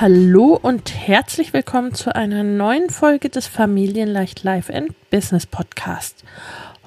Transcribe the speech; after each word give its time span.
Hallo 0.00 0.58
und 0.62 0.94
herzlich 0.94 1.52
willkommen 1.52 1.92
zu 1.92 2.14
einer 2.14 2.42
neuen 2.42 2.88
Folge 2.88 3.28
des 3.28 3.46
Familienleicht 3.46 4.42
Life 4.42 4.72
and 4.72 4.94
Business 5.10 5.44
Podcast. 5.44 6.24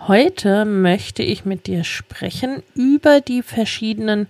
Heute 0.07 0.65
möchte 0.65 1.21
ich 1.21 1.45
mit 1.45 1.67
dir 1.67 1.83
sprechen 1.83 2.63
über 2.73 3.21
die 3.21 3.43
verschiedenen 3.43 4.25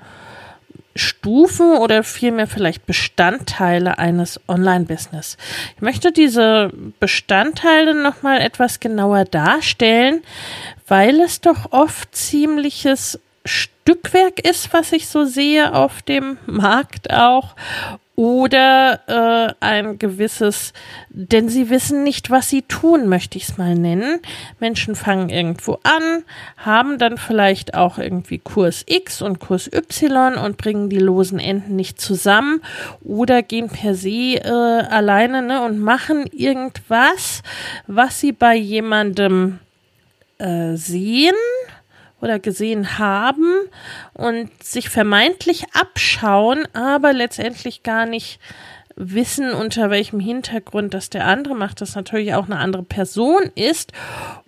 Stufen 0.98 1.78
oder 1.78 2.04
vielmehr 2.04 2.46
vielleicht 2.46 2.86
Bestandteile 2.86 4.00
eines 4.00 4.42
Online-Business. 4.50 5.38
Ich 5.78 5.82
möchte 5.82 6.12
diese 6.12 6.70
Bestandteile 7.00 7.96
nochmal 7.96 8.42
etwas 8.42 8.82
genauer 8.82 9.24
darstellen, 9.24 10.24
weil 10.90 11.22
es 11.22 11.40
doch 11.40 11.72
oft 11.72 12.14
ziemliches 12.14 13.18
Stückwerk 13.46 14.46
ist, 14.46 14.74
was 14.74 14.92
ich 14.92 15.08
so 15.08 15.24
sehe 15.24 15.74
auf 15.74 16.02
dem 16.02 16.38
Markt 16.48 17.14
auch 17.14 17.56
oder 18.16 19.00
äh, 19.08 19.54
ein 19.60 19.98
gewisses, 19.98 20.74
denn 21.10 21.50
sie 21.50 21.70
wissen 21.70 22.04
nicht, 22.04 22.30
was 22.30 22.48
sie 22.48 22.62
tun, 22.62 23.08
möchte 23.08 23.38
ich 23.38 23.50
es 23.50 23.58
mal 23.58 23.74
nennen. 23.74 24.20
Menschen 24.60 24.96
fangen 24.96 25.30
irgendwo 25.30 25.80
an, 25.84 26.24
haben 26.58 27.00
dann 27.00 27.18
vielleicht 27.18 27.74
auch 27.74 27.98
irgendwie 27.98 28.38
Kurs 28.38 28.84
X 28.88 29.22
und 29.22 29.40
Kurs 29.40 29.68
Y 29.74 30.36
und 30.36 30.58
bringen 30.58 30.90
die 30.90 31.00
losen 31.00 31.40
Enden 31.40 31.76
nicht 31.76 32.00
zusammen 32.00 32.62
oder 33.04 33.42
gehen 33.42 33.70
per 33.70 33.96
se 33.96 34.36
äh, 34.36 34.48
alleine 34.48 35.42
ne, 35.42 35.64
und 35.66 35.80
machen 35.80 36.26
irgendwas, 36.32 37.42
was 37.88 38.20
sie 38.20 38.32
bei 38.32 38.56
jemandem 38.56 39.60
äh, 40.38 40.76
sehen 40.76 41.36
oder 42.24 42.40
gesehen 42.40 42.98
haben 42.98 43.54
und 44.14 44.50
sich 44.64 44.90
vermeintlich 44.90 45.66
abschauen, 45.74 46.66
aber 46.74 47.12
letztendlich 47.12 47.84
gar 47.84 48.06
nicht 48.06 48.40
wissen, 48.96 49.52
unter 49.52 49.90
welchem 49.90 50.20
Hintergrund 50.20 50.94
das 50.94 51.10
der 51.10 51.26
andere 51.26 51.56
macht, 51.56 51.82
das 51.82 51.96
natürlich 51.96 52.34
auch 52.34 52.46
eine 52.46 52.60
andere 52.60 52.84
Person 52.84 53.52
ist 53.56 53.92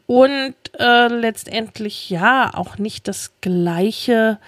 und 0.08 0.56
äh, 0.80 1.08
letztendlich 1.08 2.10
ja 2.10 2.52
auch 2.54 2.78
nicht 2.78 3.08
das 3.08 3.34
gleiche 3.42 4.40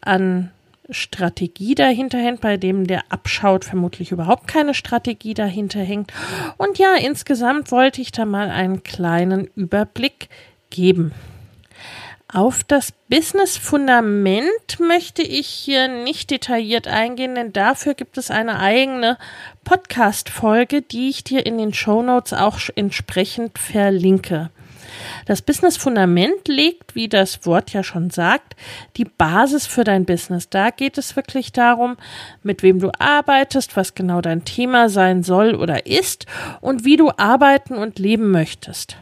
an 0.00 0.50
Strategie 0.90 1.74
dahinter 1.74 2.18
hängt, 2.18 2.40
bei 2.40 2.56
dem 2.56 2.86
der 2.86 3.04
abschaut, 3.08 3.64
vermutlich 3.64 4.10
überhaupt 4.10 4.48
keine 4.48 4.74
Strategie 4.74 5.32
dahinter 5.32 5.80
hängt. 5.80 6.12
Und 6.58 6.78
ja, 6.78 6.94
insgesamt 6.96 7.70
wollte 7.70 8.02
ich 8.02 8.12
da 8.12 8.24
mal 8.24 8.50
einen 8.50 8.82
kleinen 8.82 9.48
Überblick 9.54 10.28
geben. 10.70 11.12
Auf 12.34 12.64
das 12.64 12.92
Business-Fundament 13.10 14.80
möchte 14.80 15.22
ich 15.22 15.46
hier 15.46 15.86
nicht 15.86 16.32
detailliert 16.32 16.88
eingehen, 16.88 17.36
denn 17.36 17.52
dafür 17.52 17.94
gibt 17.94 18.18
es 18.18 18.32
eine 18.32 18.58
eigene 18.58 19.18
Podcast-Folge, 19.62 20.82
die 20.82 21.10
ich 21.10 21.22
dir 21.22 21.46
in 21.46 21.58
den 21.58 21.72
Show 21.72 22.02
Notes 22.02 22.32
auch 22.32 22.58
entsprechend 22.74 23.56
verlinke. 23.60 24.50
Das 25.26 25.42
Business-Fundament 25.42 26.48
legt, 26.48 26.96
wie 26.96 27.08
das 27.08 27.46
Wort 27.46 27.72
ja 27.72 27.84
schon 27.84 28.10
sagt, 28.10 28.56
die 28.96 29.04
Basis 29.04 29.66
für 29.66 29.84
dein 29.84 30.04
Business. 30.04 30.48
Da 30.48 30.70
geht 30.70 30.98
es 30.98 31.14
wirklich 31.14 31.52
darum, 31.52 31.96
mit 32.42 32.64
wem 32.64 32.80
du 32.80 32.90
arbeitest, 32.98 33.76
was 33.76 33.94
genau 33.94 34.20
dein 34.20 34.44
Thema 34.44 34.88
sein 34.88 35.22
soll 35.22 35.54
oder 35.54 35.86
ist 35.86 36.26
und 36.60 36.84
wie 36.84 36.96
du 36.96 37.12
arbeiten 37.16 37.76
und 37.76 38.00
leben 38.00 38.32
möchtest. 38.32 38.96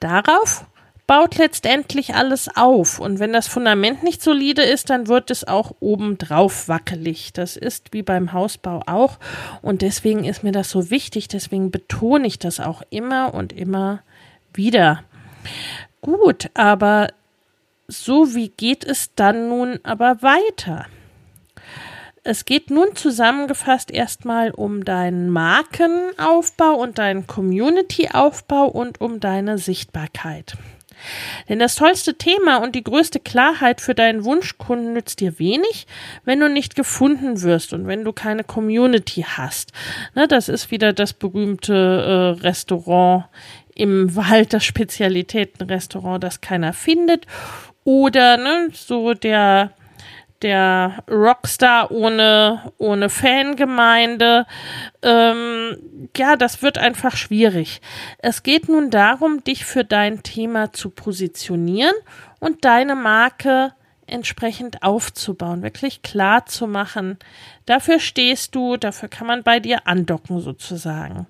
Darauf 0.00 0.66
baut 1.06 1.36
letztendlich 1.36 2.14
alles 2.14 2.48
auf. 2.56 2.98
Und 2.98 3.18
wenn 3.18 3.32
das 3.32 3.48
Fundament 3.48 4.02
nicht 4.02 4.22
solide 4.22 4.62
ist, 4.62 4.90
dann 4.90 5.08
wird 5.08 5.30
es 5.30 5.46
auch 5.46 5.72
obendrauf 5.80 6.68
wackelig. 6.68 7.32
Das 7.32 7.56
ist 7.56 7.92
wie 7.92 8.02
beim 8.02 8.32
Hausbau 8.32 8.82
auch. 8.86 9.18
Und 9.60 9.82
deswegen 9.82 10.24
ist 10.24 10.42
mir 10.42 10.52
das 10.52 10.70
so 10.70 10.90
wichtig. 10.90 11.28
Deswegen 11.28 11.70
betone 11.70 12.26
ich 12.26 12.38
das 12.38 12.60
auch 12.60 12.82
immer 12.90 13.34
und 13.34 13.52
immer 13.52 14.02
wieder. 14.54 15.02
Gut, 16.00 16.50
aber 16.54 17.08
so 17.88 18.34
wie 18.34 18.48
geht 18.48 18.84
es 18.84 19.14
dann 19.14 19.48
nun 19.48 19.80
aber 19.82 20.22
weiter? 20.22 20.86
Es 22.24 22.44
geht 22.44 22.70
nun 22.70 22.94
zusammengefasst 22.94 23.90
erstmal 23.90 24.52
um 24.52 24.84
deinen 24.84 25.28
Markenaufbau 25.28 26.74
und 26.74 26.98
deinen 26.98 27.26
Community-Aufbau 27.26 28.66
und 28.66 29.00
um 29.00 29.18
deine 29.18 29.58
Sichtbarkeit. 29.58 30.56
Denn 31.48 31.58
das 31.58 31.74
tollste 31.74 32.14
Thema 32.14 32.58
und 32.58 32.74
die 32.74 32.84
größte 32.84 33.20
Klarheit 33.20 33.80
für 33.80 33.94
deinen 33.94 34.24
Wunschkunden 34.24 34.92
nützt 34.92 35.20
dir 35.20 35.38
wenig, 35.38 35.86
wenn 36.24 36.40
du 36.40 36.48
nicht 36.48 36.74
gefunden 36.74 37.42
wirst 37.42 37.72
und 37.72 37.86
wenn 37.86 38.04
du 38.04 38.12
keine 38.12 38.44
Community 38.44 39.24
hast. 39.28 39.72
Ne, 40.14 40.28
das 40.28 40.48
ist 40.48 40.70
wieder 40.70 40.92
das 40.92 41.12
berühmte 41.12 42.36
äh, 42.38 42.42
Restaurant 42.42 43.26
im 43.74 44.14
Wald, 44.14 44.52
das 44.52 44.64
Spezialitätenrestaurant, 44.64 46.22
das 46.22 46.40
keiner 46.40 46.72
findet. 46.72 47.26
Oder 47.84 48.36
ne, 48.36 48.68
so 48.72 49.14
der 49.14 49.72
der 50.42 51.04
Rockstar 51.10 51.90
ohne, 51.90 52.72
ohne 52.78 53.08
Fangemeinde. 53.08 54.46
Ähm, 55.02 55.76
ja, 56.16 56.36
das 56.36 56.62
wird 56.62 56.78
einfach 56.78 57.16
schwierig. 57.16 57.80
Es 58.18 58.42
geht 58.42 58.68
nun 58.68 58.90
darum, 58.90 59.44
dich 59.44 59.64
für 59.64 59.84
dein 59.84 60.22
Thema 60.22 60.72
zu 60.72 60.90
positionieren 60.90 61.94
und 62.40 62.64
deine 62.64 62.94
Marke 62.94 63.72
entsprechend 64.06 64.82
aufzubauen, 64.82 65.62
wirklich 65.62 66.02
klar 66.02 66.46
zu 66.46 66.66
machen. 66.66 67.18
Dafür 67.66 67.98
stehst 67.98 68.54
du, 68.54 68.76
dafür 68.76 69.08
kann 69.08 69.26
man 69.26 69.42
bei 69.42 69.58
dir 69.58 69.86
andocken 69.86 70.40
sozusagen. 70.40 71.26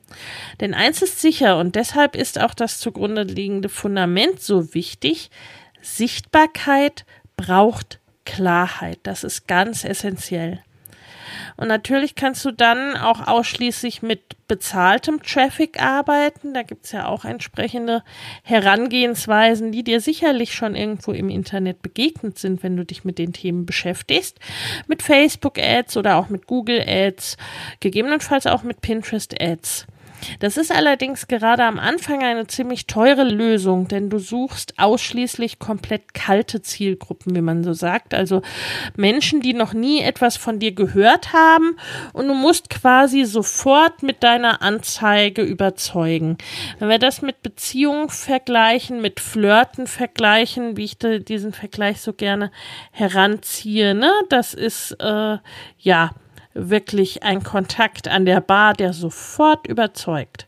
Denn 0.61 0.75
eins 0.75 1.01
ist 1.03 1.21
sicher 1.21 1.59
und 1.59 1.77
deshalb 1.77 2.17
ist 2.17 2.41
auch 2.41 2.55
das 2.55 2.79
zugrunde 2.81 3.23
liegende 3.23 3.69
Fundament 3.69 4.41
so 4.41 4.75
wichtig. 4.75 5.31
Sichtbarkeit 5.81 7.05
braucht 7.37 8.01
Klarheit. 8.25 9.01
Das 9.03 9.25
ist 9.25 9.47
ganz 9.47 9.85
essentiell. 9.85 10.63
Und 11.57 11.69
natürlich 11.69 12.15
kannst 12.15 12.45
du 12.45 12.51
dann 12.51 12.97
auch 12.97 13.27
ausschließlich 13.27 14.03
mit 14.03 14.37
bezahltem 14.49 15.23
Traffic 15.23 15.81
arbeiten. 15.83 16.55
Da 16.55 16.63
gibt 16.63 16.85
es 16.87 16.93
ja 16.93 17.07
auch 17.07 17.25
entsprechende 17.25 18.03
Herangehensweisen, 18.43 19.73
die 19.73 19.85
dir 19.85 20.01
sicherlich 20.01 20.55
schon 20.55 20.75
irgendwo 20.75 21.13
im 21.13 21.29
Internet 21.29 21.83
begegnet 21.83 22.39
sind, 22.39 22.63
wenn 22.63 22.77
du 22.77 22.85
dich 22.85 23.05
mit 23.05 23.19
den 23.19 23.33
Themen 23.33 23.67
beschäftigst. 23.67 24.39
Mit 24.87 25.03
Facebook 25.03 25.59
Ads 25.59 25.97
oder 25.97 26.17
auch 26.17 26.29
mit 26.29 26.47
Google 26.47 26.83
Ads, 26.87 27.37
gegebenenfalls 27.81 28.47
auch 28.47 28.63
mit 28.63 28.81
Pinterest 28.81 29.41
Ads. 29.41 29.87
Das 30.41 30.57
ist 30.57 30.73
allerdings 30.73 31.27
gerade 31.27 31.65
am 31.65 31.79
Anfang 31.79 32.23
eine 32.23 32.47
ziemlich 32.47 32.87
teure 32.87 33.25
Lösung, 33.25 33.89
denn 33.89 34.11
du 34.11 34.19
suchst 34.19 34.79
ausschließlich 34.79 35.59
komplett 35.59 36.15
kalte 36.15 36.63
Zielgruppen, 36.63 37.35
wie 37.35 37.41
man 37.41 37.65
so 37.65 37.73
sagt. 37.73 38.15
Also 38.15 38.43
Menschen, 38.97 39.41
die 39.41 39.55
noch 39.55 39.73
nie 39.73 40.01
etwas 40.01 40.37
von 40.37 40.59
dir 40.59 40.73
gehört 40.73 41.33
haben 41.33 41.77
und 42.13 42.29
du 42.29 42.35
musst 42.35 42.71
quasi 42.71 43.25
sofort 43.25 44.03
mit 44.03 44.23
deiner 44.23 44.63
Anzeige 44.63 45.43
überzeugen. 45.43 46.39
Wenn 46.79 46.89
wir 46.89 46.99
das 46.99 47.23
mit 47.23 47.43
Beziehungen 47.43 48.09
vergleichen, 48.09 49.01
mit 49.01 49.21
Flirten 49.21 49.87
vergleichen, 49.87 50.77
wie 50.77 50.85
ich 50.85 50.99
diesen 50.99 51.53
Vergleich 51.53 52.01
so 52.01 52.13
gerne 52.13 52.51
heranziehe, 52.91 53.95
ne, 53.95 54.11
das 54.29 54.55
ist 54.55 54.93
äh, 55.01 55.39
ja 55.79 56.11
wirklich 56.55 57.23
ein 57.23 57.43
Kontakt 57.43 58.09
an 58.09 58.25
der 58.25 58.41
Bar, 58.41 58.75
der 58.75 58.93
sofort 58.93 59.67
überzeugt. 59.67 60.47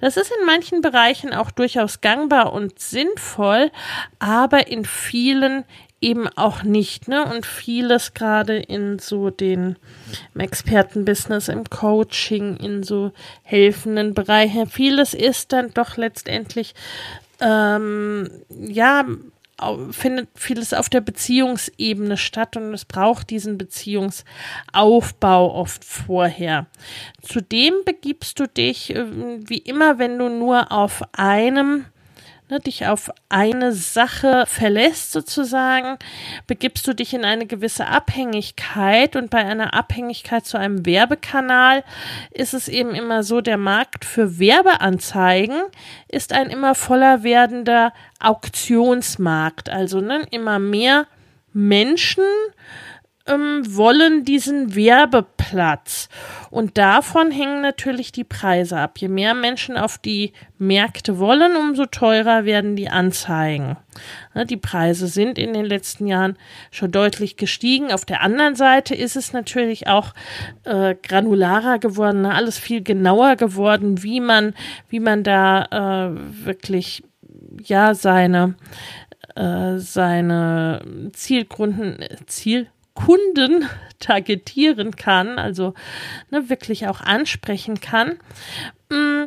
Das 0.00 0.16
ist 0.16 0.30
in 0.38 0.46
manchen 0.46 0.80
Bereichen 0.80 1.32
auch 1.32 1.50
durchaus 1.50 2.00
gangbar 2.00 2.52
und 2.52 2.78
sinnvoll, 2.78 3.70
aber 4.18 4.68
in 4.68 4.84
vielen 4.84 5.64
eben 6.00 6.28
auch 6.28 6.62
nicht, 6.62 7.08
ne? 7.08 7.24
Und 7.24 7.46
vieles 7.46 8.12
gerade 8.12 8.58
in 8.58 8.98
so 8.98 9.30
den 9.30 9.76
im 10.34 10.40
Expertenbusiness, 10.40 11.48
im 11.48 11.64
Coaching, 11.64 12.58
in 12.58 12.82
so 12.82 13.12
helfenden 13.42 14.12
Bereichen, 14.12 14.66
vieles 14.66 15.14
ist 15.14 15.52
dann 15.52 15.72
doch 15.72 15.96
letztendlich 15.96 16.74
ähm, 17.40 18.28
ja 18.50 19.06
findet 19.90 20.28
vieles 20.34 20.72
auf 20.72 20.88
der 20.88 21.00
Beziehungsebene 21.00 22.16
statt 22.16 22.56
und 22.56 22.72
es 22.74 22.84
braucht 22.84 23.30
diesen 23.30 23.58
Beziehungsaufbau 23.58 25.54
oft 25.54 25.84
vorher. 25.84 26.66
Zudem 27.22 27.74
begibst 27.84 28.38
du 28.40 28.46
dich, 28.46 28.94
äh, 28.94 29.06
wie 29.48 29.58
immer, 29.58 29.98
wenn 29.98 30.18
du 30.18 30.28
nur 30.28 30.72
auf 30.72 31.02
einem 31.12 31.86
ne, 32.50 32.60
dich 32.60 32.86
auf 32.86 33.10
eine 33.28 33.72
Sache 33.72 34.44
verlässt 34.46 35.12
sozusagen, 35.12 35.98
begibst 36.46 36.86
du 36.86 36.94
dich 36.94 37.14
in 37.14 37.24
eine 37.24 37.46
gewisse 37.46 37.86
Abhängigkeit 37.86 39.16
und 39.16 39.30
bei 39.30 39.44
einer 39.44 39.74
Abhängigkeit 39.74 40.44
zu 40.46 40.58
einem 40.58 40.84
Werbekanal 40.86 41.84
ist 42.30 42.54
es 42.54 42.68
eben 42.68 42.94
immer 42.94 43.22
so, 43.22 43.40
der 43.40 43.58
Markt 43.58 44.04
für 44.04 44.38
Werbeanzeigen 44.38 45.62
ist 46.08 46.32
ein 46.32 46.50
immer 46.50 46.74
voller 46.74 47.22
werdender 47.22 47.92
Auktionsmarkt, 48.20 49.70
also 49.70 50.00
ne, 50.00 50.26
immer 50.30 50.58
mehr 50.58 51.06
Menschen 51.52 52.24
ähm, 53.26 53.62
wollen 53.66 54.24
diesen 54.24 54.74
Werbeplatz. 55.54 56.08
Und 56.50 56.78
davon 56.78 57.30
hängen 57.30 57.62
natürlich 57.62 58.12
die 58.12 58.24
Preise 58.24 58.78
ab. 58.78 58.98
Je 58.98 59.08
mehr 59.08 59.34
Menschen 59.34 59.76
auf 59.76 59.98
die 59.98 60.32
Märkte 60.58 61.18
wollen, 61.18 61.56
umso 61.56 61.86
teurer 61.86 62.44
werden 62.44 62.76
die 62.76 62.88
Anzeigen. 62.88 63.76
Die 64.48 64.56
Preise 64.56 65.06
sind 65.06 65.38
in 65.38 65.52
den 65.52 65.64
letzten 65.64 66.06
Jahren 66.06 66.36
schon 66.70 66.90
deutlich 66.90 67.36
gestiegen. 67.36 67.92
Auf 67.92 68.04
der 68.04 68.22
anderen 68.22 68.54
Seite 68.54 68.94
ist 68.94 69.16
es 69.16 69.32
natürlich 69.32 69.86
auch 69.86 70.14
äh, 70.64 70.94
granularer 71.00 71.78
geworden, 71.78 72.26
alles 72.26 72.58
viel 72.58 72.82
genauer 72.82 73.36
geworden, 73.36 74.02
wie 74.02 74.20
man, 74.20 74.54
wie 74.88 75.00
man 75.00 75.22
da 75.22 76.10
äh, 76.10 76.44
wirklich 76.44 77.04
ja 77.62 77.94
seine 77.94 78.54
äh, 79.36 79.78
seine 79.78 81.10
Zielgründen, 81.12 81.98
Ziel, 82.26 82.68
Kunden 82.94 83.68
targetieren 83.98 84.96
kann, 84.96 85.38
also 85.38 85.74
ne, 86.30 86.48
wirklich 86.48 86.86
auch 86.86 87.00
ansprechen 87.00 87.80
kann. 87.80 88.18
Mm, 88.88 89.24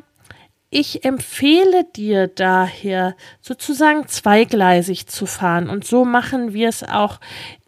ich 0.69 1.05
empfehle 1.05 1.85
dir 1.95 2.27
daher 2.27 3.15
sozusagen 3.41 4.07
zweigleisig 4.07 5.07
zu 5.07 5.25
fahren 5.25 5.69
und 5.69 5.85
so 5.85 6.03
machen 6.03 6.53
wir 6.53 6.67
es 6.67 6.83
auch 6.83 7.19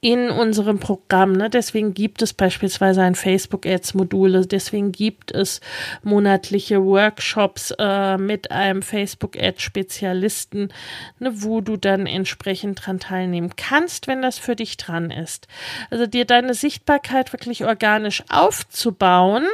in 0.02 0.30
unserem 0.30 0.80
Programm. 0.80 1.34
Ne? 1.34 1.50
Deswegen 1.50 1.94
gibt 1.94 2.22
es 2.22 2.34
beispielsweise 2.34 3.02
ein 3.02 3.16
Facebook-Ads-Modul, 3.16 4.46
deswegen 4.46 4.92
gibt 4.92 5.32
es 5.32 5.60
monatliche 6.04 6.84
Workshops 6.84 7.74
äh, 7.78 8.18
mit 8.18 8.52
einem 8.52 8.82
Facebook-Ads-Spezialisten, 8.82 10.72
ne, 11.20 11.32
wo 11.42 11.62
du 11.62 11.78
dann 11.78 12.06
entsprechend 12.06 12.86
dran 12.86 13.00
teilnehmen 13.00 13.52
kannst, 13.56 14.08
wenn 14.08 14.22
das 14.22 14.38
für 14.38 14.56
dich 14.56 14.78
dran 14.78 15.12
ist. 15.12 15.48
Also 15.90 16.08
dir 16.08 16.26
deine 16.26 16.54
Sichtbarkeit 16.54 17.34
wirklich 17.34 17.66
organisch 17.66 18.24
aufzubauen 18.30 19.46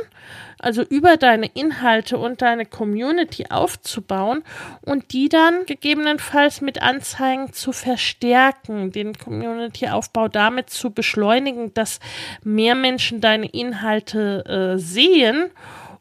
also 0.65 0.81
über 0.81 1.15
deine 1.15 1.45
Inhalte 1.53 2.17
und 2.17 2.41
deine 2.41 2.65
Community 2.65 3.45
aufzubauen 3.51 4.43
und 4.81 5.13
die 5.13 5.29
dann 5.29 5.67
gegebenenfalls 5.67 6.59
mit 6.61 6.81
Anzeigen 6.81 7.53
zu 7.53 7.71
verstärken, 7.71 8.91
den 8.91 9.15
Community-Aufbau 9.15 10.27
damit 10.27 10.71
zu 10.71 10.89
beschleunigen, 10.89 11.71
dass 11.75 11.99
mehr 12.43 12.73
Menschen 12.73 13.21
deine 13.21 13.45
Inhalte 13.45 14.73
äh, 14.75 14.79
sehen 14.79 15.51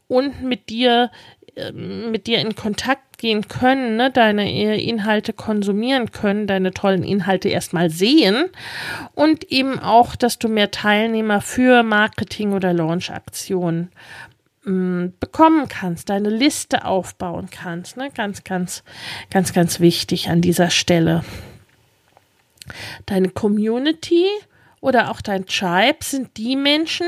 und 0.07 0.41
mit 0.41 0.69
dir 0.69 1.11
äh, 1.55 1.71
mit 1.71 2.25
dir 2.25 2.39
in 2.39 2.55
Kontakt 2.55 3.19
gehen 3.19 3.47
können, 3.47 3.97
ne, 3.97 4.09
deine 4.09 4.81
Inhalte 4.81 5.31
konsumieren 5.31 6.11
können, 6.11 6.47
deine 6.47 6.71
tollen 6.71 7.03
Inhalte 7.03 7.49
erstmal 7.49 7.91
sehen 7.91 8.45
und 9.13 9.51
eben 9.51 9.77
auch, 9.77 10.15
dass 10.15 10.39
du 10.39 10.49
mehr 10.49 10.71
Teilnehmer 10.71 11.39
für 11.41 11.83
Marketing 11.83 12.53
oder 12.53 12.73
Launch-Aktionen 12.73 13.91
bekommen 14.65 15.67
kannst, 15.67 16.09
deine 16.09 16.29
Liste 16.29 16.85
aufbauen 16.85 17.49
kannst. 17.51 17.97
Ne? 17.97 18.09
Ganz, 18.09 18.43
ganz, 18.43 18.83
ganz, 19.29 19.53
ganz 19.53 19.79
wichtig 19.79 20.29
an 20.29 20.41
dieser 20.41 20.71
Stelle. 20.71 21.23
Deine 23.05 23.29
Community 23.29 24.25
oder 24.81 25.11
auch 25.11 25.21
dein 25.21 25.45
Tribe 25.45 25.99
sind 26.01 26.37
die 26.37 26.55
Menschen, 26.55 27.07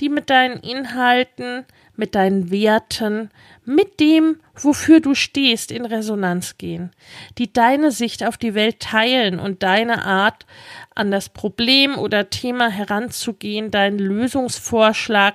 die 0.00 0.08
mit 0.08 0.30
deinen 0.30 0.60
Inhalten, 0.60 1.66
mit 1.96 2.14
deinen 2.14 2.50
Werten, 2.50 3.30
mit 3.64 4.00
dem, 4.00 4.40
wofür 4.54 5.00
du 5.00 5.14
stehst, 5.14 5.70
in 5.72 5.84
Resonanz 5.84 6.56
gehen, 6.58 6.90
die 7.38 7.52
deine 7.52 7.90
Sicht 7.90 8.24
auf 8.24 8.36
die 8.36 8.54
Welt 8.54 8.80
teilen 8.80 9.38
und 9.38 9.62
deine 9.62 10.04
Art, 10.04 10.46
an 10.94 11.10
das 11.10 11.28
Problem 11.28 11.98
oder 11.98 12.30
Thema 12.30 12.68
heranzugehen, 12.68 13.70
deinen 13.70 13.98
Lösungsvorschlag 13.98 15.34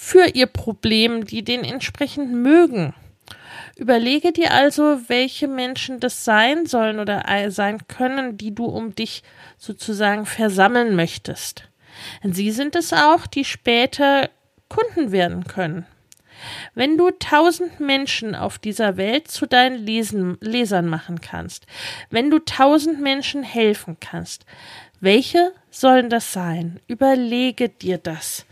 für 0.00 0.28
ihr 0.32 0.46
Problem, 0.46 1.24
die 1.24 1.42
den 1.42 1.64
entsprechend 1.64 2.32
mögen. 2.32 2.94
Überlege 3.76 4.30
dir 4.30 4.54
also, 4.54 5.00
welche 5.08 5.48
Menschen 5.48 5.98
das 5.98 6.24
sein 6.24 6.66
sollen 6.66 7.00
oder 7.00 7.24
sein 7.50 7.78
können, 7.88 8.38
die 8.38 8.54
du 8.54 8.66
um 8.66 8.94
dich 8.94 9.24
sozusagen 9.58 10.24
versammeln 10.24 10.94
möchtest. 10.94 11.64
Denn 12.22 12.32
sie 12.32 12.52
sind 12.52 12.76
es 12.76 12.92
auch, 12.92 13.26
die 13.26 13.44
später 13.44 14.30
Kunden 14.68 15.10
werden 15.10 15.44
können. 15.48 15.84
Wenn 16.76 16.96
du 16.96 17.10
tausend 17.10 17.80
Menschen 17.80 18.36
auf 18.36 18.60
dieser 18.60 18.96
Welt 18.96 19.28
zu 19.28 19.46
deinen 19.46 19.84
Lesen, 19.84 20.38
Lesern 20.40 20.86
machen 20.86 21.20
kannst, 21.20 21.66
wenn 22.08 22.30
du 22.30 22.38
tausend 22.38 23.00
Menschen 23.00 23.42
helfen 23.42 23.96
kannst, 23.98 24.46
welche 25.00 25.52
sollen 25.70 26.08
das 26.08 26.32
sein? 26.32 26.78
Überlege 26.86 27.68
dir 27.68 27.98
das 27.98 28.46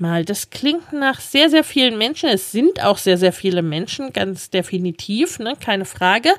mal. 0.00 0.24
Das 0.24 0.50
klingt 0.50 0.92
nach 0.92 1.20
sehr, 1.20 1.50
sehr 1.50 1.64
vielen 1.64 1.98
Menschen. 1.98 2.28
Es 2.28 2.52
sind 2.52 2.82
auch 2.82 2.98
sehr, 2.98 3.18
sehr 3.18 3.32
viele 3.32 3.62
Menschen, 3.62 4.12
ganz 4.12 4.50
definitiv, 4.50 5.38
ne, 5.38 5.54
keine 5.58 5.84
Frage. 5.84 6.30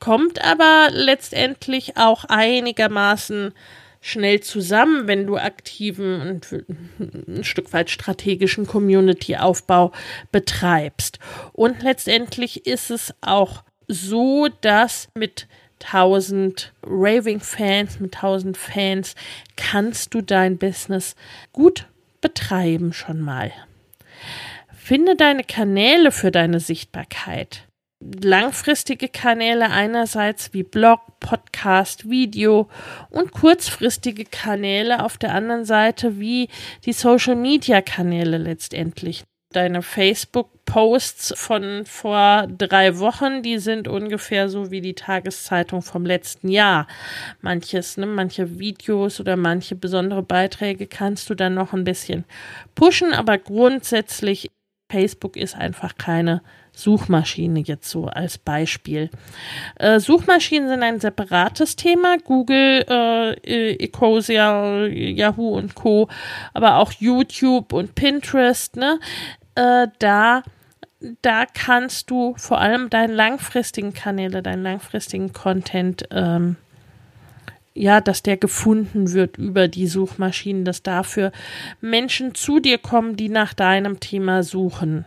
Kommt 0.00 0.44
aber 0.44 0.88
letztendlich 0.90 1.96
auch 1.96 2.24
einigermaßen 2.24 3.52
schnell 4.00 4.40
zusammen, 4.40 5.06
wenn 5.06 5.26
du 5.26 5.36
aktiven 5.36 6.20
und 6.20 6.64
ein 7.28 7.44
Stück 7.44 7.72
weit 7.72 7.90
strategischen 7.90 8.66
Community-Aufbau 8.66 9.92
betreibst. 10.30 11.18
Und 11.52 11.82
letztendlich 11.82 12.66
ist 12.66 12.90
es 12.90 13.14
auch 13.20 13.64
so, 13.88 14.48
dass 14.60 15.08
mit 15.14 15.48
1000 15.84 16.72
Raving-Fans, 16.82 18.00
mit 18.00 18.14
1000 18.16 18.56
Fans 18.56 19.14
kannst 19.56 20.14
du 20.14 20.20
dein 20.20 20.58
Business 20.58 21.14
gut 21.52 21.86
betreiben 22.20 22.92
schon 22.92 23.20
mal. 23.20 23.52
Finde 24.72 25.16
deine 25.16 25.44
Kanäle 25.44 26.12
für 26.12 26.30
deine 26.30 26.60
Sichtbarkeit. 26.60 27.64
Langfristige 28.00 29.08
Kanäle 29.08 29.70
einerseits 29.70 30.54
wie 30.54 30.62
Blog, 30.62 31.00
Podcast, 31.20 32.08
Video 32.08 32.68
und 33.10 33.32
kurzfristige 33.32 34.24
Kanäle 34.24 35.04
auf 35.04 35.18
der 35.18 35.34
anderen 35.34 35.64
Seite 35.64 36.20
wie 36.20 36.48
die 36.84 36.92
Social 36.92 37.34
Media 37.34 37.82
Kanäle 37.82 38.38
letztendlich 38.38 39.24
deine 39.52 39.82
Facebook-Posts 40.68 41.34
von 41.36 41.84
vor 41.86 42.46
drei 42.46 42.98
Wochen, 42.98 43.42
die 43.42 43.58
sind 43.58 43.88
ungefähr 43.88 44.48
so 44.48 44.70
wie 44.70 44.80
die 44.80 44.94
Tageszeitung 44.94 45.82
vom 45.82 46.04
letzten 46.04 46.48
Jahr. 46.48 46.86
Manches, 47.40 47.96
ne, 47.96 48.06
manche 48.06 48.58
Videos 48.58 49.20
oder 49.20 49.36
manche 49.36 49.74
besondere 49.74 50.22
Beiträge 50.22 50.86
kannst 50.86 51.30
du 51.30 51.34
dann 51.34 51.54
noch 51.54 51.72
ein 51.72 51.84
bisschen 51.84 52.24
pushen, 52.74 53.12
aber 53.12 53.38
grundsätzlich 53.38 54.50
Facebook 54.90 55.36
ist 55.36 55.54
einfach 55.54 55.96
keine 55.98 56.42
Suchmaschine 56.72 57.60
jetzt 57.60 57.90
so 57.90 58.06
als 58.06 58.38
Beispiel. 58.38 59.10
Äh, 59.76 60.00
Suchmaschinen 60.00 60.68
sind 60.68 60.82
ein 60.82 61.00
separates 61.00 61.76
Thema. 61.76 62.16
Google, 62.24 62.84
äh, 62.88 63.74
Ecosia, 63.74 64.86
Yahoo 64.86 65.56
und 65.56 65.74
Co., 65.74 66.08
aber 66.54 66.76
auch 66.76 66.92
YouTube 66.92 67.72
und 67.72 67.94
Pinterest, 67.94 68.76
ne? 68.76 68.98
Äh, 69.56 69.88
da 69.98 70.42
da 71.22 71.46
kannst 71.46 72.10
du 72.10 72.34
vor 72.36 72.60
allem 72.60 72.90
deinen 72.90 73.14
langfristigen 73.14 73.92
Kanäle, 73.92 74.42
deinen 74.42 74.62
langfristigen 74.62 75.32
Content, 75.32 76.08
ähm, 76.10 76.56
ja, 77.74 78.00
dass 78.00 78.22
der 78.22 78.36
gefunden 78.36 79.12
wird 79.12 79.38
über 79.38 79.68
die 79.68 79.86
Suchmaschinen, 79.86 80.64
dass 80.64 80.82
dafür 80.82 81.30
Menschen 81.80 82.34
zu 82.34 82.58
dir 82.58 82.78
kommen, 82.78 83.16
die 83.16 83.28
nach 83.28 83.54
deinem 83.54 84.00
Thema 84.00 84.42
suchen. 84.42 85.04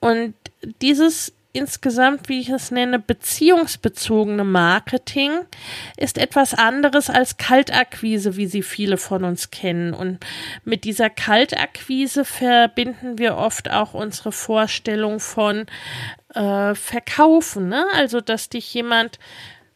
Und 0.00 0.34
dieses 0.82 1.32
insgesamt, 1.56 2.28
wie 2.28 2.40
ich 2.40 2.48
es 2.48 2.70
nenne, 2.70 2.98
beziehungsbezogene 2.98 4.44
Marketing 4.44 5.32
ist 5.96 6.18
etwas 6.18 6.54
anderes 6.54 7.10
als 7.10 7.36
Kaltakquise, 7.36 8.36
wie 8.36 8.46
sie 8.46 8.62
viele 8.62 8.96
von 8.96 9.24
uns 9.24 9.50
kennen. 9.50 9.94
Und 9.94 10.24
mit 10.64 10.84
dieser 10.84 11.10
Kaltakquise 11.10 12.24
verbinden 12.24 13.18
wir 13.18 13.36
oft 13.36 13.70
auch 13.70 13.94
unsere 13.94 14.32
Vorstellung 14.32 15.20
von 15.20 15.66
äh, 16.34 16.74
Verkaufen. 16.74 17.68
Ne? 17.68 17.84
Also, 17.94 18.20
dass 18.20 18.48
dich 18.48 18.72
jemand 18.74 19.18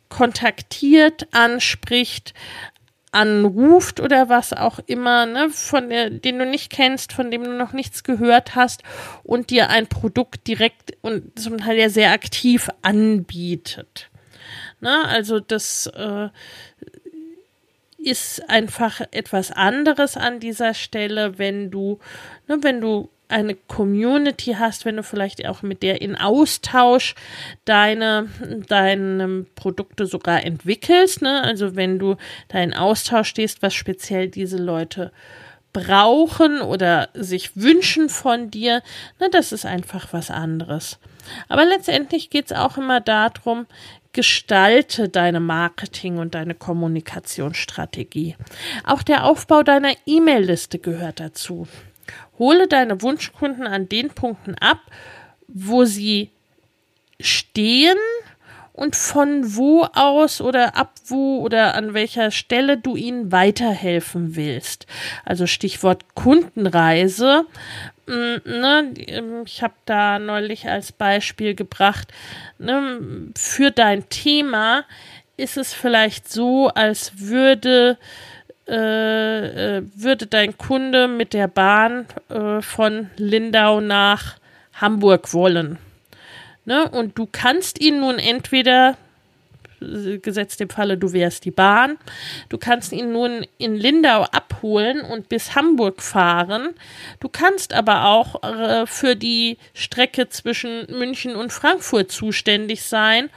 kontaktiert, 0.08 1.28
anspricht, 1.32 2.34
anruft 3.12 4.00
oder 4.00 4.28
was 4.28 4.52
auch 4.52 4.78
immer, 4.86 5.26
ne, 5.26 5.50
von 5.50 5.88
der, 5.88 6.10
den 6.10 6.38
du 6.38 6.46
nicht 6.46 6.70
kennst, 6.70 7.12
von 7.12 7.30
dem 7.30 7.44
du 7.44 7.52
noch 7.52 7.72
nichts 7.72 8.04
gehört 8.04 8.54
hast 8.54 8.82
und 9.24 9.50
dir 9.50 9.70
ein 9.70 9.86
Produkt 9.88 10.46
direkt 10.46 10.96
und 11.00 11.38
zum 11.38 11.58
Teil 11.58 11.76
ja 11.76 11.88
sehr 11.88 12.12
aktiv 12.12 12.68
anbietet. 12.82 14.08
Ne, 14.80 15.04
also 15.06 15.40
das 15.40 15.86
äh, 15.88 16.28
ist 17.98 18.48
einfach 18.48 19.00
etwas 19.10 19.50
anderes 19.50 20.16
an 20.16 20.40
dieser 20.40 20.74
Stelle, 20.74 21.38
wenn 21.38 21.70
du, 21.70 21.98
ne, 22.48 22.58
wenn 22.62 22.80
du 22.80 23.10
eine 23.30 23.54
Community 23.54 24.56
hast, 24.58 24.84
wenn 24.84 24.96
du 24.96 25.02
vielleicht 25.02 25.46
auch 25.46 25.62
mit 25.62 25.82
der 25.82 26.02
in 26.02 26.16
Austausch 26.16 27.14
deine, 27.64 28.28
deine 28.68 29.46
Produkte 29.54 30.06
sogar 30.06 30.44
entwickelst, 30.44 31.22
ne? 31.22 31.42
Also 31.42 31.76
wenn 31.76 31.98
du 31.98 32.16
da 32.48 32.60
in 32.60 32.74
Austausch 32.74 33.28
stehst, 33.28 33.62
was 33.62 33.74
speziell 33.74 34.28
diese 34.28 34.58
Leute 34.58 35.12
brauchen 35.72 36.60
oder 36.60 37.08
sich 37.14 37.56
wünschen 37.56 38.08
von 38.08 38.50
dir, 38.50 38.82
ne, 39.20 39.28
das 39.30 39.52
ist 39.52 39.66
einfach 39.66 40.12
was 40.12 40.30
anderes. 40.30 40.98
Aber 41.48 41.64
letztendlich 41.64 42.30
geht 42.30 42.46
es 42.46 42.52
auch 42.52 42.76
immer 42.76 43.00
darum, 43.00 43.66
gestalte 44.12 45.08
deine 45.08 45.40
Marketing- 45.40 46.18
und 46.18 46.34
deine 46.34 46.54
Kommunikationsstrategie. 46.54 48.36
Auch 48.84 49.02
der 49.02 49.24
Aufbau 49.24 49.62
deiner 49.62 49.92
E-Mail-Liste 50.06 50.78
gehört 50.78 51.20
dazu. 51.20 51.68
Hole 52.40 52.66
deine 52.66 53.00
Wunschkunden 53.02 53.68
an 53.68 53.88
den 53.88 54.08
Punkten 54.08 54.56
ab, 54.56 54.80
wo 55.46 55.84
sie 55.84 56.30
stehen 57.20 57.98
und 58.72 58.96
von 58.96 59.56
wo 59.56 59.82
aus 59.92 60.40
oder 60.40 60.74
ab 60.74 60.94
wo 61.06 61.40
oder 61.40 61.74
an 61.74 61.92
welcher 61.92 62.30
Stelle 62.30 62.78
du 62.78 62.96
ihnen 62.96 63.30
weiterhelfen 63.30 64.36
willst. 64.36 64.86
Also 65.24 65.46
Stichwort 65.46 66.14
Kundenreise. 66.14 67.44
Mm, 68.06 68.36
ne, 68.46 68.94
ich 69.44 69.62
habe 69.62 69.74
da 69.84 70.18
neulich 70.18 70.66
als 70.66 70.92
Beispiel 70.92 71.54
gebracht, 71.54 72.08
ne, 72.58 73.30
für 73.36 73.70
dein 73.70 74.08
Thema 74.08 74.84
ist 75.36 75.58
es 75.58 75.74
vielleicht 75.74 76.30
so, 76.30 76.68
als 76.68 77.18
würde 77.18 77.98
äh, 78.70 79.78
äh, 79.78 79.82
würde 79.96 80.28
dein 80.28 80.56
Kunde 80.56 81.08
mit 81.08 81.32
der 81.32 81.48
Bahn 81.48 82.06
äh, 82.28 82.62
von 82.62 83.10
Lindau 83.16 83.80
nach 83.80 84.36
Hamburg 84.74 85.34
wollen. 85.34 85.76
Ne? 86.64 86.88
Und 86.88 87.18
du 87.18 87.26
kannst 87.30 87.80
ihn 87.80 87.98
nun 87.98 88.20
entweder, 88.20 88.96
gesetzt 89.80 90.60
im 90.60 90.70
Falle, 90.70 90.98
du 90.98 91.12
wärst 91.12 91.46
die 91.46 91.50
Bahn, 91.50 91.98
du 92.48 92.58
kannst 92.58 92.92
ihn 92.92 93.10
nun 93.12 93.44
in 93.58 93.74
Lindau 93.74 94.22
abholen 94.22 95.00
und 95.00 95.28
bis 95.28 95.56
Hamburg 95.56 96.00
fahren. 96.00 96.68
Du 97.18 97.28
kannst 97.28 97.72
aber 97.72 98.04
auch 98.04 98.40
äh, 98.44 98.86
für 98.86 99.16
die 99.16 99.58
Strecke 99.74 100.28
zwischen 100.28 100.86
München 100.96 101.34
und 101.34 101.52
Frankfurt 101.52 102.12
zuständig 102.12 102.84
sein 102.84 103.30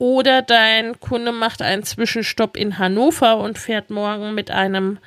oder 0.00 0.40
dein 0.40 0.98
Kunde 0.98 1.30
macht 1.30 1.60
einen 1.60 1.82
Zwischenstopp 1.82 2.56
in 2.56 2.78
Hannover 2.78 3.36
und 3.36 3.58
fährt 3.58 3.90
morgen 3.90 4.34
mit 4.34 4.50
einem 4.50 4.98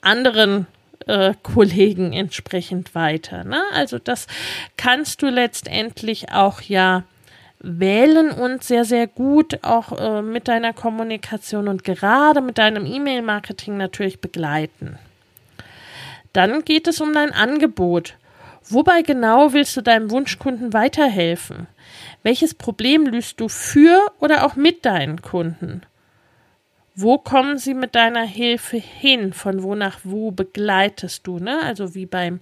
anderen 0.00 0.66
äh, 1.06 1.34
Kollegen 1.44 2.12
entsprechend 2.12 2.96
weiter. 2.96 3.44
Ne? 3.44 3.62
Also 3.72 4.00
das 4.00 4.26
kannst 4.76 5.22
du 5.22 5.28
letztendlich 5.28 6.32
auch 6.32 6.60
ja 6.60 7.04
wählen 7.60 8.32
und 8.32 8.64
sehr, 8.64 8.84
sehr 8.84 9.06
gut 9.06 9.62
auch 9.62 9.96
äh, 9.96 10.22
mit 10.22 10.48
deiner 10.48 10.72
Kommunikation 10.72 11.68
und 11.68 11.84
gerade 11.84 12.40
mit 12.40 12.58
deinem 12.58 12.84
E-Mail-Marketing 12.84 13.76
natürlich 13.76 14.20
begleiten. 14.20 14.98
Dann 16.32 16.64
geht 16.64 16.88
es 16.88 17.00
um 17.00 17.14
dein 17.14 17.30
Angebot. 17.30 18.16
Wobei 18.68 19.02
genau 19.02 19.52
willst 19.52 19.76
du 19.76 19.82
deinem 19.82 20.10
Wunschkunden 20.10 20.72
weiterhelfen? 20.72 21.68
Welches 22.22 22.54
Problem 22.54 23.06
löst 23.06 23.40
du 23.40 23.48
für 23.48 24.06
oder 24.18 24.46
auch 24.46 24.56
mit 24.56 24.84
deinen 24.84 25.22
Kunden? 25.22 25.82
Wo 26.94 27.16
kommen 27.16 27.56
sie 27.56 27.72
mit 27.72 27.94
deiner 27.94 28.24
Hilfe 28.24 28.76
hin? 28.76 29.32
Von 29.32 29.62
wo 29.62 29.74
nach 29.74 30.00
wo 30.04 30.30
begleitest 30.30 31.26
du? 31.26 31.38
Ne? 31.38 31.62
Also 31.62 31.94
wie 31.94 32.04
beim, 32.04 32.40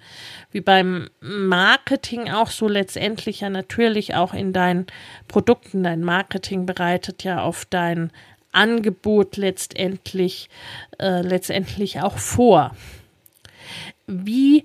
wie 0.50 0.60
beim 0.60 1.08
Marketing 1.20 2.30
auch 2.30 2.50
so 2.50 2.66
letztendlich 2.66 3.40
ja 3.40 3.50
natürlich 3.50 4.16
auch 4.16 4.34
in 4.34 4.52
deinen 4.52 4.86
Produkten. 5.28 5.84
Dein 5.84 6.02
Marketing 6.02 6.66
bereitet 6.66 7.22
ja 7.22 7.42
auf 7.42 7.64
dein 7.64 8.10
Angebot 8.50 9.36
letztendlich, 9.36 10.50
äh, 10.98 11.22
letztendlich 11.22 12.00
auch 12.00 12.18
vor. 12.18 12.74
Wie, 14.08 14.64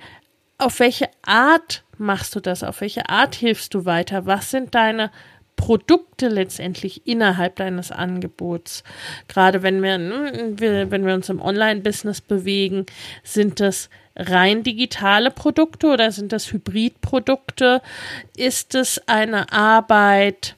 auf 0.57 0.79
welche 0.79 1.09
Art 1.23 1.83
machst 1.97 2.35
du 2.35 2.39
das? 2.39 2.63
Auf 2.63 2.81
welche 2.81 3.09
Art 3.09 3.35
hilfst 3.35 3.73
du 3.73 3.85
weiter? 3.85 4.25
Was 4.25 4.51
sind 4.51 4.75
deine 4.75 5.11
Produkte 5.55 6.27
letztendlich 6.27 7.07
innerhalb 7.07 7.55
deines 7.55 7.91
Angebots? 7.91 8.83
Gerade 9.27 9.63
wenn 9.63 9.81
wir, 9.81 9.97
ne, 9.97 10.53
wenn 10.89 11.05
wir 11.05 11.13
uns 11.13 11.29
im 11.29 11.41
Online-Business 11.41 12.21
bewegen, 12.21 12.85
sind 13.23 13.59
das 13.59 13.89
rein 14.15 14.63
digitale 14.63 15.31
Produkte 15.31 15.87
oder 15.87 16.11
sind 16.11 16.31
das 16.31 16.51
Hybridprodukte? 16.51 17.81
Ist 18.35 18.75
es 18.75 19.01
eine 19.07 19.51
Arbeit, 19.51 20.55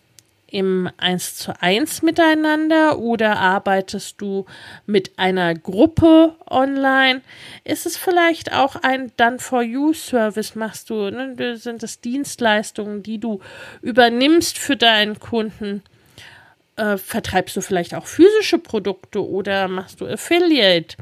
im 0.48 0.89
1 0.98 1.36
zu 1.36 1.62
1 1.62 2.01
miteinander 2.01 3.00
oder 3.00 3.38
arbeitest 3.38 4.22
du 4.22 4.46
mit 4.86 5.20
einer 5.20 5.54
Gruppe 5.56 6.36
online? 6.50 7.22
Ist 7.63 7.86
es 7.86 7.98
vielleicht 7.98 8.54
auch 8.54 8.75
ein 8.77 9.12
Done-for-You-Service? 9.18 10.56
Machst 10.56 10.89
du, 10.89 11.10
ne? 11.10 11.58
sind 11.58 11.84
das 11.84 12.00
Dienstleistungen, 12.01 13.04
die 13.04 13.20
du 13.20 13.42
übernimmst 13.82 14.58
für 14.58 14.77
deinen 14.77 15.20
Kunden? 15.20 15.84
Äh, 16.77 16.98
vertreibst 16.98 17.56
du 17.56 17.62
vielleicht 17.62 17.94
auch 17.94 18.06
physische 18.06 18.60
Produkte 18.60 19.27
oder 19.27 19.68
machst 19.68 20.00
du 20.00 20.08
Affiliate? 20.08 20.96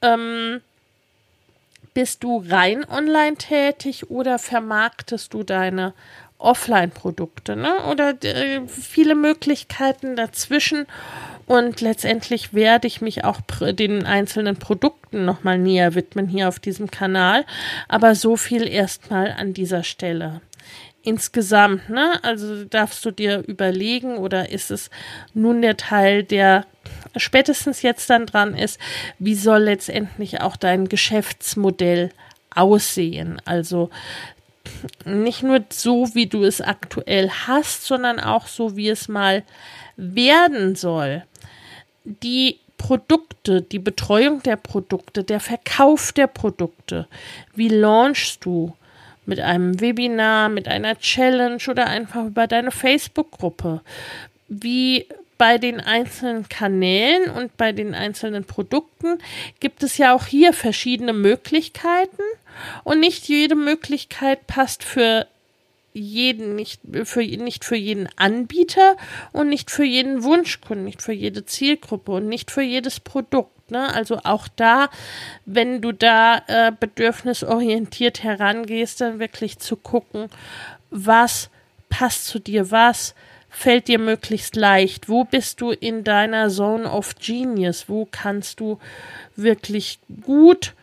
Ähm, 0.00 0.60
bist 1.94 2.24
du 2.24 2.42
rein 2.48 2.88
online 2.88 3.36
tätig 3.36 4.10
oder 4.10 4.38
vermarktest 4.38 5.34
du 5.34 5.42
deine 5.42 5.92
Offline-Produkte, 6.42 7.56
ne? 7.56 7.84
Oder 7.90 8.14
äh, 8.22 8.60
viele 8.66 9.14
Möglichkeiten 9.14 10.16
dazwischen. 10.16 10.86
Und 11.46 11.80
letztendlich 11.80 12.54
werde 12.54 12.86
ich 12.86 13.00
mich 13.00 13.24
auch 13.24 13.40
den 13.60 14.06
einzelnen 14.06 14.56
Produkten 14.56 15.24
nochmal 15.24 15.58
näher 15.58 15.94
widmen 15.94 16.28
hier 16.28 16.48
auf 16.48 16.58
diesem 16.60 16.90
Kanal. 16.90 17.44
Aber 17.88 18.14
so 18.14 18.36
viel 18.36 18.66
erstmal 18.68 19.32
an 19.32 19.54
dieser 19.54 19.82
Stelle. 19.82 20.40
Insgesamt, 21.02 21.88
ne? 21.90 22.20
Also 22.22 22.64
darfst 22.64 23.04
du 23.04 23.10
dir 23.10 23.42
überlegen 23.46 24.18
oder 24.18 24.50
ist 24.50 24.70
es 24.70 24.88
nun 25.34 25.60
der 25.60 25.76
Teil, 25.76 26.22
der 26.22 26.64
spätestens 27.16 27.82
jetzt 27.82 28.08
dann 28.08 28.26
dran 28.26 28.54
ist, 28.54 28.78
wie 29.18 29.34
soll 29.34 29.64
letztendlich 29.64 30.40
auch 30.40 30.56
dein 30.56 30.88
Geschäftsmodell 30.88 32.10
aussehen? 32.54 33.42
Also 33.44 33.90
nicht 35.04 35.42
nur 35.42 35.64
so, 35.70 36.14
wie 36.14 36.26
du 36.26 36.44
es 36.44 36.60
aktuell 36.60 37.30
hast, 37.30 37.84
sondern 37.84 38.20
auch 38.20 38.46
so, 38.46 38.76
wie 38.76 38.88
es 38.88 39.08
mal 39.08 39.42
werden 39.96 40.74
soll. 40.74 41.24
Die 42.04 42.58
Produkte, 42.78 43.62
die 43.62 43.78
Betreuung 43.78 44.42
der 44.42 44.56
Produkte, 44.56 45.24
der 45.24 45.40
Verkauf 45.40 46.12
der 46.12 46.26
Produkte, 46.26 47.06
wie 47.54 47.68
launchst 47.68 48.44
du? 48.44 48.74
mit 49.26 49.40
einem 49.40 49.80
Webinar, 49.80 50.48
mit 50.48 50.68
einer 50.68 50.98
Challenge 50.98 51.62
oder 51.68 51.86
einfach 51.86 52.26
über 52.26 52.46
deine 52.46 52.70
Facebook-Gruppe. 52.70 53.80
Wie 54.48 55.06
bei 55.42 55.58
den 55.58 55.80
einzelnen 55.80 56.48
Kanälen 56.48 57.28
und 57.28 57.56
bei 57.56 57.72
den 57.72 57.96
einzelnen 57.96 58.44
Produkten 58.44 59.18
gibt 59.58 59.82
es 59.82 59.98
ja 59.98 60.14
auch 60.14 60.26
hier 60.26 60.52
verschiedene 60.52 61.12
Möglichkeiten 61.12 62.22
und 62.84 63.00
nicht 63.00 63.26
jede 63.26 63.56
Möglichkeit 63.56 64.46
passt 64.46 64.84
für 64.84 65.26
jeden, 65.94 66.54
nicht 66.54 66.80
für, 67.02 67.22
nicht 67.22 67.64
für 67.64 67.74
jeden 67.74 68.08
Anbieter 68.14 68.96
und 69.32 69.48
nicht 69.48 69.72
für 69.72 69.82
jeden 69.82 70.22
Wunschkunden, 70.22 70.84
nicht 70.84 71.02
für 71.02 71.12
jede 71.12 71.44
Zielgruppe 71.44 72.12
und 72.12 72.28
nicht 72.28 72.52
für 72.52 72.62
jedes 72.62 73.00
Produkt. 73.00 73.72
Ne? 73.72 73.92
Also 73.92 74.20
auch 74.22 74.46
da, 74.54 74.90
wenn 75.44 75.80
du 75.80 75.90
da 75.90 76.40
äh, 76.46 76.70
bedürfnisorientiert 76.78 78.22
herangehst, 78.22 79.00
dann 79.00 79.18
wirklich 79.18 79.58
zu 79.58 79.74
gucken, 79.74 80.28
was 80.90 81.50
passt 81.88 82.26
zu 82.26 82.38
dir, 82.38 82.70
was 82.70 83.16
fällt 83.52 83.86
dir 83.86 83.98
möglichst 83.98 84.56
leicht, 84.56 85.08
wo 85.08 85.24
bist 85.24 85.60
du 85.60 85.70
in 85.70 86.02
deiner 86.02 86.48
Zone 86.48 86.90
of 86.90 87.14
Genius, 87.16 87.88
wo 87.88 88.08
kannst 88.10 88.58
du 88.58 88.78
wirklich 89.36 90.00
gut 90.22 90.74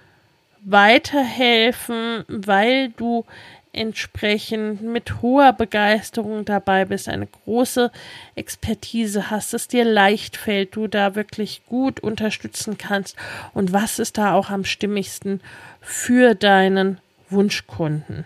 weiterhelfen, 0.62 2.24
weil 2.28 2.90
du 2.90 3.26
entsprechend 3.74 4.82
mit 4.82 5.22
hoher 5.22 5.54
Begeisterung 5.54 6.46
dabei 6.46 6.86
bist, 6.86 7.10
eine 7.10 7.28
große 7.28 7.92
Expertise 8.36 9.30
hast, 9.30 9.54
es 9.54 9.68
dir 9.68 9.86
leicht 9.86 10.38
fällt, 10.38 10.76
du 10.76 10.88
da 10.88 11.16
wirklich 11.16 11.62
gut 11.68 12.00
unterstützen 12.00 12.78
kannst? 12.78 13.16
Und 13.54 13.74
was 13.74 14.00
ist 14.00 14.18
da 14.18 14.34
auch 14.34 14.50
am 14.50 14.64
stimmigsten 14.64 15.42
für 15.82 16.36
deinen 16.36 17.00
Wunschkunden. 17.30 18.26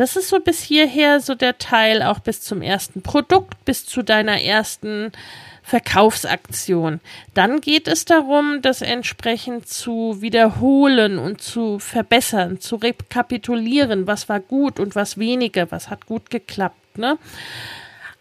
Das 0.00 0.16
ist 0.16 0.30
so 0.30 0.40
bis 0.40 0.62
hierher 0.62 1.20
so 1.20 1.34
der 1.34 1.58
Teil 1.58 2.02
auch 2.02 2.20
bis 2.20 2.40
zum 2.40 2.62
ersten 2.62 3.02
Produkt, 3.02 3.66
bis 3.66 3.84
zu 3.84 4.02
deiner 4.02 4.40
ersten 4.40 5.12
Verkaufsaktion. 5.62 7.00
Dann 7.34 7.60
geht 7.60 7.86
es 7.86 8.06
darum, 8.06 8.62
das 8.62 8.80
entsprechend 8.80 9.68
zu 9.68 10.22
wiederholen 10.22 11.18
und 11.18 11.42
zu 11.42 11.78
verbessern, 11.78 12.60
zu 12.60 12.76
rekapitulieren, 12.76 14.06
was 14.06 14.26
war 14.30 14.40
gut 14.40 14.80
und 14.80 14.96
was 14.96 15.18
weniger, 15.18 15.70
was 15.70 15.90
hat 15.90 16.06
gut 16.06 16.30
geklappt, 16.30 16.96
ne? 16.96 17.18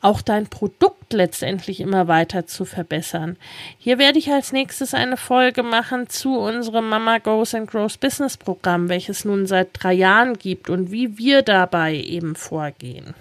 Auch 0.01 0.21
dein 0.21 0.47
Produkt 0.47 1.13
letztendlich 1.13 1.79
immer 1.81 2.07
weiter 2.07 2.45
zu 2.47 2.65
verbessern. 2.65 3.37
Hier 3.77 3.97
werde 3.97 4.19
ich 4.19 4.31
als 4.31 4.51
nächstes 4.51 4.93
eine 4.93 5.17
Folge 5.17 5.63
machen 5.63 6.09
zu 6.09 6.37
unserem 6.37 6.87
Mama 6.89 7.17
Goes 7.17 7.53
and 7.53 7.69
Grows 7.69 7.97
Business 7.97 8.37
Programm, 8.37 8.89
welches 8.89 9.25
nun 9.25 9.45
seit 9.45 9.69
drei 9.73 9.93
Jahren 9.93 10.37
gibt 10.37 10.69
und 10.69 10.91
wie 10.91 11.17
wir 11.17 11.41
dabei 11.41 11.95
eben 11.95 12.35
vorgehen. 12.35 13.13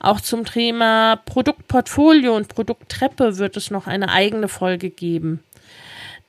Auch 0.00 0.20
zum 0.20 0.44
Thema 0.44 1.16
Produktportfolio 1.16 2.36
und 2.36 2.48
Produkttreppe 2.48 3.38
wird 3.38 3.56
es 3.56 3.70
noch 3.70 3.86
eine 3.86 4.10
eigene 4.10 4.48
Folge 4.48 4.90
geben. 4.90 5.40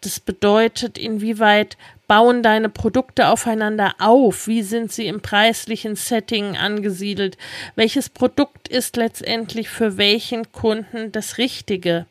Das 0.01 0.21
bedeutet, 0.21 0.97
inwieweit 0.97 1.75
bauen 2.07 2.41
deine 2.41 2.69
Produkte 2.69 3.27
aufeinander 3.27 3.95
auf? 3.99 4.47
Wie 4.47 4.63
sind 4.63 4.91
sie 4.91 5.07
im 5.07 5.21
preislichen 5.21 5.95
Setting 5.95 6.57
angesiedelt? 6.57 7.37
Welches 7.75 8.09
Produkt 8.09 8.67
ist 8.67 8.95
letztendlich 8.95 9.69
für 9.69 9.97
welchen 9.97 10.51
Kunden 10.51 11.11
das 11.11 11.37
Richtige? 11.37 12.07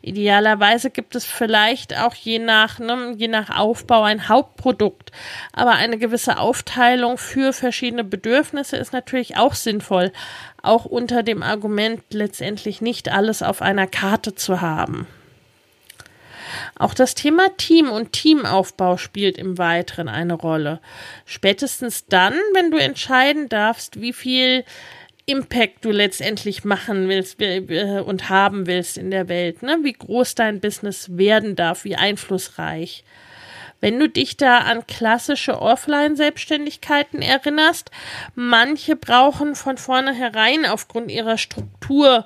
Idealerweise 0.00 0.90
gibt 0.90 1.14
es 1.14 1.26
vielleicht 1.26 1.96
auch 1.96 2.14
je 2.14 2.38
nach, 2.38 2.78
ne, 2.78 3.14
je 3.16 3.28
nach 3.28 3.56
Aufbau 3.56 4.02
ein 4.02 4.28
Hauptprodukt, 4.28 5.12
aber 5.52 5.72
eine 5.72 5.98
gewisse 5.98 6.38
Aufteilung 6.38 7.18
für 7.18 7.52
verschiedene 7.52 8.02
Bedürfnisse 8.02 8.78
ist 8.78 8.94
natürlich 8.94 9.36
auch 9.36 9.54
sinnvoll, 9.54 10.10
auch 10.62 10.86
unter 10.86 11.22
dem 11.22 11.42
Argument 11.42 12.02
letztendlich 12.10 12.80
nicht 12.80 13.12
alles 13.12 13.42
auf 13.42 13.62
einer 13.62 13.86
Karte 13.86 14.34
zu 14.34 14.60
haben. 14.62 15.06
Auch 16.78 16.94
das 16.94 17.14
Thema 17.14 17.48
Team 17.56 17.90
und 17.90 18.12
Teamaufbau 18.12 18.96
spielt 18.96 19.38
im 19.38 19.58
Weiteren 19.58 20.08
eine 20.08 20.34
Rolle. 20.34 20.80
Spätestens 21.24 22.06
dann, 22.06 22.34
wenn 22.54 22.70
du 22.70 22.78
entscheiden 22.78 23.48
darfst, 23.48 24.00
wie 24.00 24.12
viel 24.12 24.64
Impact 25.26 25.84
du 25.84 25.90
letztendlich 25.90 26.64
machen 26.64 27.08
willst 27.08 27.40
und 27.40 28.28
haben 28.28 28.66
willst 28.66 28.96
in 28.96 29.10
der 29.10 29.28
Welt, 29.28 29.62
ne? 29.62 29.78
wie 29.82 29.92
groß 29.92 30.36
dein 30.36 30.60
Business 30.60 31.16
werden 31.16 31.56
darf, 31.56 31.84
wie 31.84 31.96
einflussreich. 31.96 33.04
Wenn 33.80 33.98
du 33.98 34.08
dich 34.08 34.36
da 34.36 34.58
an 34.58 34.86
klassische 34.86 35.60
Offline-Selbstständigkeiten 35.60 37.22
erinnerst, 37.22 37.90
manche 38.34 38.96
brauchen 38.96 39.54
von 39.54 39.76
vornherein 39.76 40.64
aufgrund 40.64 41.10
ihrer 41.10 41.38
Struktur 41.38 42.24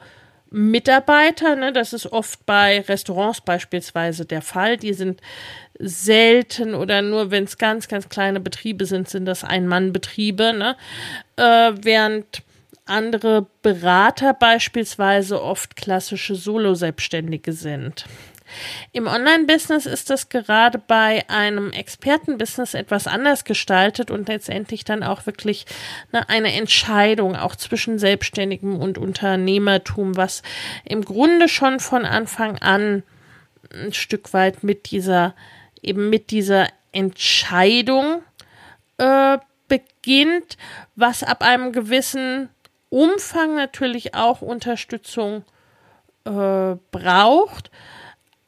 Mitarbeiter, 0.51 1.55
ne, 1.55 1.73
das 1.73 1.93
ist 1.93 2.07
oft 2.07 2.45
bei 2.45 2.81
Restaurants 2.81 3.41
beispielsweise 3.41 4.25
der 4.25 4.43
Fall. 4.43 4.77
Die 4.77 4.95
sind 4.95 5.21
selten 5.79 6.75
oder 6.75 7.03
nur, 7.03 7.31
wenn 7.31 7.45
es 7.45 7.57
ganz, 7.57 7.89
ganz 7.89 8.09
kleine 8.09 8.41
Betriebe 8.41 8.85
sind, 8.85 9.09
sind 9.09 9.27
das 9.27 9.45
Ein-Mann-Betriebe, 9.45 10.53
ne? 10.53 10.77
Äh, 11.37 11.73
während 11.83 12.43
andere 12.85 13.47
Berater 13.63 14.35
beispielsweise 14.35 15.41
oft 15.41 15.77
klassische 15.77 16.35
Solo-Selbstständige 16.35 17.53
sind. 17.53 18.05
Im 18.93 19.07
Online-Business 19.07 19.87
ist 19.87 20.11
das 20.11 20.29
gerade 20.29 20.79
bei 20.79 21.25
einem 21.29 21.73
Expertenbusiness 21.73 22.75
etwas 22.75 23.07
anders 23.07 23.45
gestaltet 23.45 24.11
und 24.11 24.29
letztendlich 24.29 24.85
dann 24.85 25.03
auch 25.03 25.27
wirklich 25.27 25.67
ne, 26.13 26.29
eine 26.29 26.53
Entscheidung 26.53 27.37
auch 27.37 27.57
zwischen 27.57 27.99
Selbstständigem 27.99 28.77
und 28.77 28.99
Unternehmertum, 28.99 30.17
was 30.17 30.43
im 30.85 31.05
Grunde 31.05 31.49
schon 31.49 31.81
von 31.81 32.05
Anfang 32.05 32.59
an 32.59 33.03
ein 33.73 33.93
Stück 33.93 34.33
weit 34.33 34.63
mit 34.63 34.91
dieser 34.91 35.35
eben 35.83 36.11
mit 36.11 36.31
dieser 36.31 36.69
Entscheidung 36.93 38.23
äh, 38.99 39.39
beginnt, 39.69 40.57
was 40.97 41.23
ab 41.23 41.43
einem 41.43 41.73
gewissen 41.73 42.49
Umfang 42.91 43.55
natürlich 43.55 44.15
auch 44.15 44.43
Unterstützung 44.43 45.45
äh, 46.25 46.77
braucht, 46.91 47.71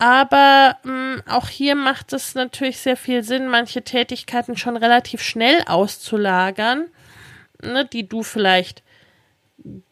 aber 0.02 0.78
mh, 0.82 0.90
mm, 0.90 1.22
auch 1.28 1.48
hier 1.48 1.76
macht 1.76 2.12
es 2.12 2.34
natürlich 2.34 2.78
sehr 2.78 2.96
viel 2.96 3.22
Sinn, 3.22 3.46
manche 3.46 3.82
Tätigkeiten 3.82 4.56
schon 4.56 4.76
relativ 4.76 5.22
schnell 5.22 5.62
auszulagern, 5.66 6.88
ne, 7.62 7.84
die 7.84 8.08
du 8.08 8.24
vielleicht 8.24 8.82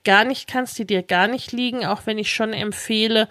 gar 0.03 0.25
nicht 0.25 0.49
kannst, 0.49 0.77
die 0.81 0.85
dir 0.85 1.05
gar 1.05 1.29
nicht 1.29 1.53
liegen, 1.53 1.87
auch 1.87 2.07
wenn 2.07 2.18
ich 2.18 2.33
schon 2.33 2.53
empfehle, 2.53 3.29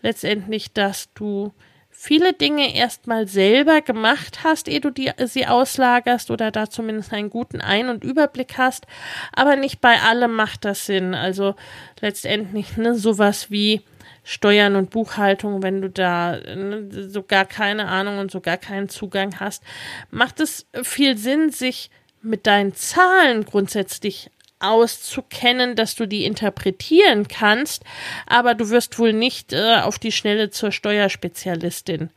letztendlich, 0.00 0.72
dass 0.72 1.12
du 1.12 1.52
viele 1.90 2.32
Dinge 2.32 2.74
erstmal 2.74 3.28
selber 3.28 3.82
gemacht 3.82 4.38
hast, 4.42 4.68
ehe 4.68 4.80
du 4.80 4.88
die, 4.88 5.10
sie 5.26 5.46
auslagerst 5.46 6.30
oder 6.30 6.50
da 6.50 6.70
zumindest 6.70 7.12
einen 7.12 7.28
guten 7.28 7.60
Ein- 7.60 7.90
und 7.90 8.04
Überblick 8.04 8.56
hast. 8.56 8.86
Aber 9.34 9.56
nicht 9.56 9.82
bei 9.82 10.00
allem 10.00 10.32
macht 10.32 10.64
das 10.64 10.86
Sinn. 10.86 11.14
Also 11.14 11.56
letztendlich 12.00 12.78
ne, 12.78 12.94
sowas 12.94 13.50
wie 13.50 13.82
Steuern 14.24 14.76
und 14.76 14.90
Buchhaltung, 14.90 15.62
wenn 15.62 15.82
du 15.82 15.90
da 15.90 16.36
ne, 16.36 16.88
so 17.08 17.22
gar 17.22 17.44
keine 17.44 17.88
Ahnung 17.88 18.18
und 18.18 18.30
so 18.30 18.40
gar 18.40 18.56
keinen 18.56 18.88
Zugang 18.88 19.40
hast, 19.40 19.62
macht 20.10 20.40
es 20.40 20.66
viel 20.82 21.18
Sinn, 21.18 21.50
sich 21.50 21.90
mit 22.22 22.46
deinen 22.46 22.74
Zahlen 22.74 23.44
grundsätzlich 23.44 24.30
auszukennen, 24.60 25.74
dass 25.74 25.96
du 25.96 26.06
die 26.06 26.24
interpretieren 26.24 27.26
kannst, 27.26 27.82
aber 28.26 28.54
du 28.54 28.70
wirst 28.70 28.98
wohl 28.98 29.12
nicht 29.12 29.52
äh, 29.52 29.80
auf 29.82 29.98
die 29.98 30.12
Schnelle 30.12 30.50
zur 30.50 30.70
Steuerspezialistin 30.70 32.10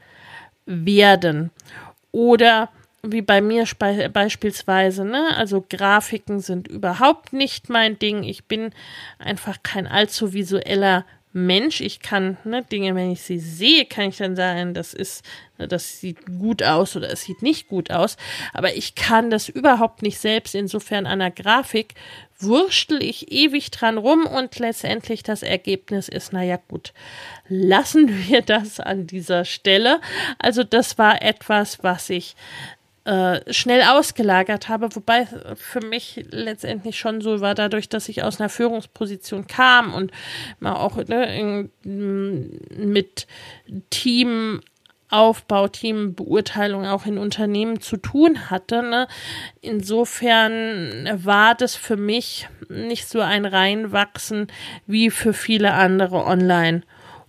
werden. 0.67 1.49
Oder 2.11 2.69
wie 3.01 3.21
bei 3.21 3.41
mir 3.41 3.65
beispielsweise, 4.11 5.05
ne? 5.05 5.35
Also 5.35 5.63
Grafiken 5.67 6.39
sind 6.39 6.67
überhaupt 6.67 7.33
nicht 7.33 7.69
mein 7.69 7.99
Ding. 7.99 8.23
Ich 8.23 8.45
bin 8.45 8.71
einfach 9.19 9.57
kein 9.63 9.87
allzu 9.87 10.33
visueller 10.33 11.05
Mensch. 11.35 11.81
Ich 11.81 11.99
kann 11.99 12.37
ne, 12.45 12.63
Dinge, 12.63 12.95
wenn 12.95 13.11
ich 13.11 13.21
sie 13.21 13.39
sehe, 13.39 13.85
kann 13.85 14.07
ich 14.07 14.17
dann 14.17 14.37
sagen, 14.37 14.73
das 14.73 14.93
ist, 14.93 15.25
das 15.57 15.99
sieht 15.99 16.25
gut 16.25 16.63
aus 16.63 16.95
oder 16.95 17.11
es 17.11 17.23
sieht 17.23 17.41
nicht 17.41 17.67
gut 17.67 17.91
aus. 17.91 18.15
Aber 18.53 18.73
ich 18.75 18.95
kann 18.95 19.29
das 19.29 19.49
überhaupt 19.49 20.01
nicht 20.01 20.17
selbst. 20.17 20.55
Insofern 20.55 21.05
an 21.05 21.19
der 21.19 21.31
Grafik 21.31 21.93
wurschtel 22.39 23.03
ich 23.03 23.33
ewig 23.33 23.69
dran 23.71 23.97
rum 23.97 24.25
und 24.25 24.57
letztendlich 24.59 25.23
das 25.23 25.43
Ergebnis 25.43 26.07
ist, 26.07 26.31
naja 26.31 26.57
gut, 26.69 26.93
lassen 27.49 28.07
wir 28.27 28.41
das 28.41 28.79
an 28.79 29.05
dieser 29.05 29.43
Stelle. 29.43 29.99
Also 30.39 30.63
das 30.63 30.97
war 30.97 31.21
etwas, 31.21 31.83
was 31.83 32.09
ich 32.09 32.37
äh, 33.05 33.53
schnell 33.53 33.83
ausgelagert 33.83 34.67
habe, 34.67 34.95
wobei 34.95 35.27
für 35.55 35.81
mich 35.81 36.25
letztendlich 36.31 36.97
schon 36.97 37.21
so 37.21 37.39
war, 37.39 37.55
dadurch, 37.55 37.87
dass 37.87 38.09
ich 38.09 38.23
aus 38.23 38.39
einer 38.39 38.49
Führungsposition 38.49 39.47
kam 39.47 39.93
und 39.93 40.11
mal 40.59 40.75
auch 40.75 40.97
ne, 40.97 41.69
in, 41.83 42.59
mit 42.75 43.27
Team 43.89 44.61
Aufbauteam, 45.09 46.15
Beurteilung 46.15 46.87
auch 46.87 47.05
in 47.05 47.17
Unternehmen 47.17 47.79
zu 47.79 47.97
tun 47.97 48.49
hatte. 48.49 48.81
Ne? 48.81 49.07
Insofern 49.61 51.07
war 51.23 51.53
das 51.53 51.75
für 51.75 51.95
mich 51.95 52.49
nicht 52.69 53.07
so 53.07 53.21
ein 53.21 53.45
Reinwachsen 53.45 54.47
wie 54.87 55.11
für 55.11 55.33
viele 55.33 55.73
andere 55.73 56.23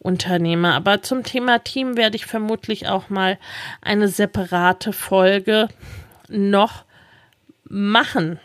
Online-Unternehmer. 0.06 0.74
Aber 0.74 1.02
zum 1.02 1.24
Thema 1.24 1.58
Team 1.58 1.96
werde 1.96 2.16
ich 2.16 2.26
vermutlich 2.26 2.88
auch 2.88 3.10
mal 3.10 3.38
eine 3.82 4.08
separate 4.08 4.92
Folge 4.92 5.68
noch 6.28 6.84
machen. 7.64 8.38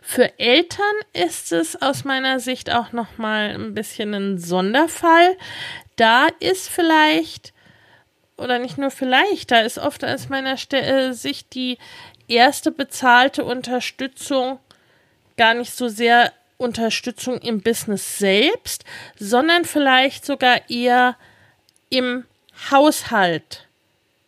Für 0.00 0.38
Eltern 0.38 0.94
ist 1.12 1.52
es 1.52 1.80
aus 1.80 2.04
meiner 2.04 2.40
Sicht 2.40 2.70
auch 2.70 2.92
noch 2.92 3.18
mal 3.18 3.54
ein 3.54 3.74
bisschen 3.74 4.14
ein 4.14 4.38
Sonderfall. 4.38 5.36
Da 5.96 6.28
ist 6.40 6.68
vielleicht 6.68 7.52
oder 8.36 8.58
nicht 8.58 8.78
nur 8.78 8.90
vielleicht, 8.90 9.50
da 9.50 9.60
ist 9.60 9.78
oft 9.78 10.04
aus 10.04 10.28
meiner 10.28 10.56
äh, 10.72 11.12
Sicht 11.12 11.54
die 11.54 11.78
erste 12.28 12.72
bezahlte 12.72 13.44
Unterstützung 13.44 14.58
gar 15.36 15.54
nicht 15.54 15.72
so 15.72 15.88
sehr 15.88 16.32
Unterstützung 16.62 17.38
im 17.38 17.60
Business 17.60 18.18
selbst, 18.18 18.84
sondern 19.18 19.64
vielleicht 19.64 20.24
sogar 20.24 20.70
eher 20.70 21.16
im 21.90 22.24
Haushalt 22.70 23.66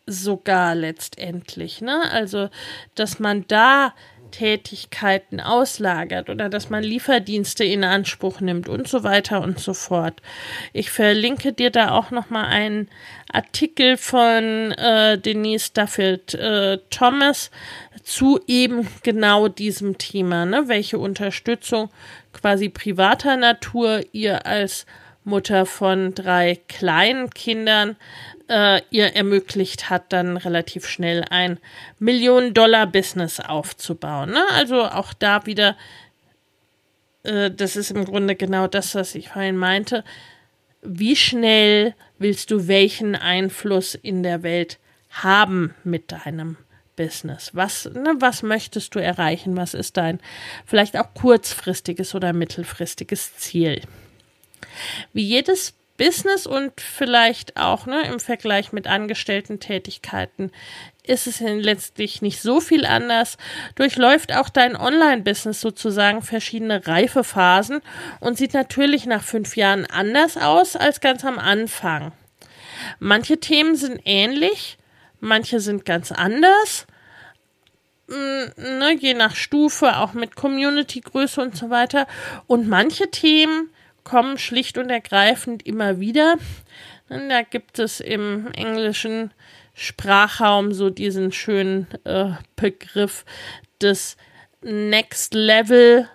sogar 0.07 0.75
letztendlich, 0.75 1.81
ne? 1.81 2.11
Also, 2.11 2.51
dass 2.95 3.19
man 3.19 3.47
da 3.49 3.95
Tätigkeiten 4.35 5.39
auslagert 5.39 6.29
oder 6.29 6.49
dass 6.49 6.69
man 6.69 6.83
Lieferdienste 6.83 7.63
in 7.63 7.85
Anspruch 7.85 8.41
nimmt 8.41 8.69
und 8.69 8.89
so 8.89 9.05
weiter 9.05 9.41
und 9.43 9.61
so 9.61 9.75
fort. 9.75 10.21
Ich 10.73 10.91
verlinke 10.91 11.53
dir 11.53 11.71
da 11.71 11.93
auch 11.93 12.11
noch 12.11 12.31
mal 12.31 12.47
einen 12.47 12.89
Artikel 13.33 13.97
von 13.97 14.73
äh, 14.73 15.19
Denise 15.19 15.73
Duffield 15.73 16.35
äh, 16.35 16.79
Thomas 16.91 17.53
zu 18.03 18.41
eben 18.49 18.89
genau 19.05 19.47
diesem 19.47 19.99
Thema, 19.99 20.47
ne? 20.47 20.65
welche 20.67 20.99
Unterstützung 20.99 21.91
quasi 22.33 22.69
privater 22.69 23.37
Natur 23.37 24.01
ihr 24.11 24.47
als 24.47 24.85
Mutter 25.23 25.65
von 25.65 26.13
drei 26.13 26.61
kleinen 26.69 27.31
Kindern 27.31 27.95
äh, 28.49 28.83
ihr 28.91 29.15
ermöglicht 29.15 29.91
hat, 29.91 30.13
dann 30.13 30.37
relativ 30.37 30.87
schnell 30.87 31.25
ein 31.31 31.59
Millionen-Dollar-Business 31.99 33.41
aufzubauen. 33.41 34.31
Ne? 34.31 34.45
Also 34.53 34.85
auch 34.85 35.13
da 35.13 35.47
wieder, 35.47 35.77
äh, 37.23 37.51
das 37.51 37.77
ist 37.77 37.91
im 37.91 38.05
Grunde 38.05 38.37
genau 38.37 38.67
das, 38.67 38.95
was 38.95 39.15
ich 39.15 39.31
vorhin 39.31 39.57
meinte. 39.57 40.05
Wie 40.83 41.17
schnell 41.17 41.95
willst 42.19 42.51
du 42.51 42.69
welchen 42.69 43.17
Einfluss 43.17 43.95
in 43.95 44.23
der 44.23 44.43
Welt 44.43 44.79
haben 45.11 45.75
mit 45.83 46.13
deinem 46.13 46.57
Business? 46.97 47.51
Was, 47.55 47.87
ne, 47.87 48.15
was 48.19 48.43
möchtest 48.43 48.95
du 48.95 48.99
erreichen? 48.99 49.57
Was 49.57 49.75
ist 49.75 49.97
dein 49.97 50.21
vielleicht 50.67 50.97
auch 50.97 51.15
kurzfristiges 51.15 52.15
oder 52.15 52.33
mittelfristiges 52.33 53.37
Ziel? 53.37 53.81
Wie 55.13 55.23
jedes 55.23 55.75
Business 55.97 56.47
und 56.47 56.81
vielleicht 56.81 57.57
auch 57.57 57.87
ne, 57.87 58.03
im 58.07 58.19
Vergleich 58.19 58.73
mit 58.73 58.87
angestellten 58.87 59.61
Tätigkeiten 59.61 60.51
ist 61.07 61.27
es 61.27 61.41
letztlich 61.41 62.23
nicht 62.23 62.41
so 62.41 62.61
viel 62.61 62.87
anders. 62.87 63.37
Durchläuft 63.75 64.35
auch 64.35 64.49
dein 64.49 64.75
Online-Business 64.75 65.61
sozusagen 65.61 66.23
verschiedene 66.23 66.87
Reifephasen 66.87 67.83
und 68.21 68.39
sieht 68.39 68.55
natürlich 68.55 69.05
nach 69.05 69.23
fünf 69.23 69.57
Jahren 69.57 69.85
anders 69.85 70.37
aus 70.37 70.77
als 70.77 71.01
ganz 71.01 71.25
am 71.25 71.39
Anfang. 71.39 72.13
Manche 72.99 73.39
Themen 73.39 73.77
sind 73.77 74.01
ähnlich, 74.05 74.79
manche 75.21 75.61
sind 75.61 75.85
ganz 75.85 76.11
anders. 76.11 76.87
Mm, 78.09 78.45
ne, 78.57 78.97
je 78.99 79.15
nach 79.15 79.37
Stufe, 79.37 79.99
auch 79.99 80.15
mit 80.15 80.37
Community-Größe 80.37 81.41
und 81.41 81.57
so 81.57 81.69
weiter. 81.69 82.07
Und 82.47 82.67
manche 82.67 83.11
Themen 83.11 83.71
kommen 84.05 84.39
schlicht 84.39 84.79
und 84.79 84.91
ergreifend 84.91 85.67
immer 85.67 85.99
wieder. 85.99 86.37
Da 87.09 87.43
gibt 87.43 87.79
es 87.79 88.01
im 88.01 88.53
englischen 88.53 89.33
Sprachraum 89.75 90.73
so 90.73 90.91
diesen 90.91 91.33
schönen 91.33 91.87
äh, 92.05 92.33
Begriff 92.57 93.25
des 93.81 94.17
Next 94.63 95.35
Level 95.35 96.09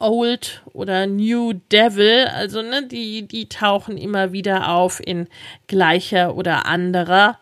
Old 0.00 0.62
oder 0.72 1.06
New 1.06 1.54
Devil, 1.72 2.26
also 2.26 2.62
ne, 2.62 2.86
die, 2.86 3.26
die 3.26 3.48
tauchen 3.48 3.96
immer 3.96 4.32
wieder 4.32 4.68
auf 4.68 5.00
in 5.04 5.28
gleicher 5.66 6.36
oder 6.36 6.66
anderer 6.66 7.38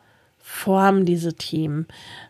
Form, 0.56 1.04
diese 1.04 1.34
Themen. 1.34 1.86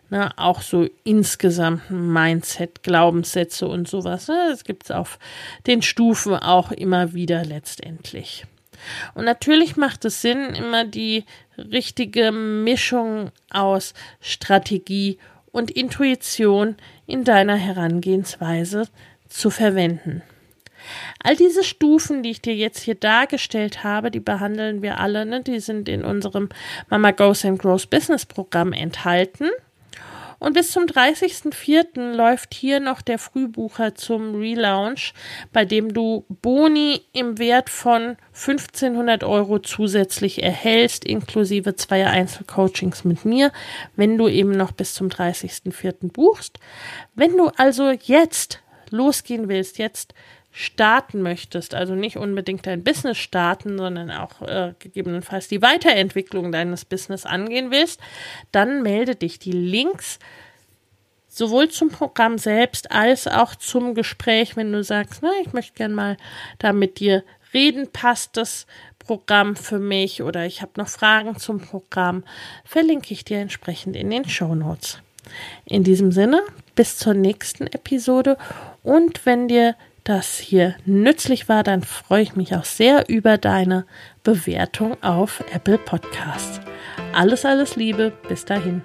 Ne, 0.09 0.31
auch 0.37 0.61
so 0.61 0.87
insgesamt 1.03 1.89
Mindset, 1.89 2.83
Glaubenssätze 2.83 3.67
und 3.67 3.87
sowas. 3.87 4.27
Ne, 4.27 4.47
das 4.49 4.63
gibt 4.63 4.85
es 4.85 4.91
auf 4.91 5.17
den 5.65 5.81
Stufen 5.81 6.35
auch 6.35 6.71
immer 6.71 7.13
wieder 7.13 7.43
letztendlich. 7.43 8.45
Und 9.15 9.25
natürlich 9.25 9.75
macht 9.75 10.05
es 10.05 10.21
Sinn, 10.21 10.53
immer 10.55 10.85
die 10.85 11.25
richtige 11.57 12.31
Mischung 12.31 13.31
aus 13.49 13.93
Strategie 14.21 15.17
und 15.51 15.71
Intuition 15.71 16.75
in 17.07 17.23
deiner 17.23 17.55
Herangehensweise 17.55 18.87
zu 19.29 19.49
verwenden. 19.49 20.21
All 21.23 21.35
diese 21.35 21.63
Stufen, 21.63 22.23
die 22.23 22.31
ich 22.31 22.41
dir 22.41 22.55
jetzt 22.55 22.81
hier 22.81 22.95
dargestellt 22.95 23.83
habe, 23.83 24.11
die 24.11 24.19
behandeln 24.19 24.81
wir 24.81 24.99
alle, 24.99 25.25
ne? 25.25 25.41
die 25.41 25.59
sind 25.59 25.89
in 25.89 26.03
unserem 26.03 26.49
Mama 26.89 27.11
Goes 27.11 27.45
and 27.45 27.59
Grows 27.59 27.85
Business 27.85 28.25
Programm 28.25 28.73
enthalten. 28.73 29.49
Und 30.39 30.53
bis 30.53 30.71
zum 30.71 30.85
30.04. 30.85 32.13
läuft 32.13 32.53
hier 32.53 32.79
noch 32.79 33.01
der 33.01 33.17
Frühbucher 33.17 33.95
zum 33.95 34.35
Relaunch, 34.35 35.13
bei 35.51 35.65
dem 35.65 35.93
du 35.93 36.25
Boni 36.29 37.01
im 37.13 37.39
Wert 37.39 37.69
von 37.69 38.17
1500 38.33 39.23
Euro 39.23 39.59
zusätzlich 39.59 40.43
erhältst, 40.43 41.05
inklusive 41.05 41.75
zweier 41.75 42.11
Einzelcoachings 42.11 43.03
mit 43.03 43.25
mir, 43.25 43.51
wenn 43.95 44.17
du 44.17 44.27
eben 44.27 44.51
noch 44.51 44.71
bis 44.71 44.93
zum 44.93 45.07
30.04. 45.07 46.11
buchst. 46.11 46.59
Wenn 47.15 47.35
du 47.35 47.47
also 47.57 47.89
jetzt 47.89 48.61
losgehen 48.91 49.49
willst, 49.49 49.79
jetzt 49.79 50.13
starten 50.57 51.21
möchtest, 51.21 51.75
also 51.75 51.93
nicht 51.93 52.17
unbedingt 52.17 52.65
dein 52.65 52.83
Business 52.83 53.19
starten, 53.19 53.77
sondern 53.77 54.09
auch 54.09 54.41
äh, 54.41 54.73
gegebenenfalls 54.79 55.47
die 55.47 55.61
Weiterentwicklung 55.61 56.51
deines 56.51 56.83
Business 56.83 57.27
angehen 57.27 57.69
willst, 57.69 57.99
dann 58.51 58.81
melde 58.81 59.15
dich. 59.15 59.37
Die 59.37 59.51
Links 59.51 60.17
sowohl 61.27 61.69
zum 61.69 61.89
Programm 61.89 62.39
selbst 62.39 62.89
als 62.91 63.27
auch 63.27 63.53
zum 63.53 63.93
Gespräch, 63.93 64.55
wenn 64.55 64.71
du 64.71 64.83
sagst, 64.83 65.19
na, 65.21 65.29
ich 65.45 65.53
möchte 65.53 65.73
gern 65.73 65.93
mal 65.93 66.17
da 66.57 66.73
mit 66.73 66.99
dir 66.99 67.23
reden, 67.53 67.91
passt 67.91 68.35
das 68.35 68.65
Programm 68.97 69.55
für 69.55 69.77
mich 69.77 70.23
oder 70.23 70.47
ich 70.47 70.63
habe 70.63 70.71
noch 70.77 70.87
Fragen 70.87 71.37
zum 71.37 71.59
Programm, 71.59 72.23
verlinke 72.65 73.13
ich 73.13 73.23
dir 73.23 73.37
entsprechend 73.37 73.95
in 73.95 74.09
den 74.09 74.27
Show 74.27 74.55
Notes. 74.55 75.03
In 75.65 75.83
diesem 75.83 76.11
Sinne, 76.11 76.41
bis 76.73 76.97
zur 76.97 77.13
nächsten 77.13 77.67
Episode 77.67 78.37
und 78.81 79.23
wenn 79.27 79.47
dir 79.47 79.75
das 80.07 80.37
hier 80.37 80.75
nützlich 80.85 81.49
war, 81.49 81.63
dann 81.63 81.81
freue 81.81 82.21
ich 82.21 82.35
mich 82.35 82.55
auch 82.55 82.63
sehr 82.63 83.09
über 83.09 83.37
deine 83.37 83.85
Bewertung 84.23 85.01
auf 85.03 85.43
Apple 85.51 85.77
Podcasts. 85.77 86.61
Alles, 87.13 87.45
alles 87.45 87.75
Liebe, 87.75 88.13
bis 88.27 88.45
dahin. 88.45 88.81